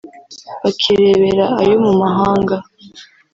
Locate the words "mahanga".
2.01-2.55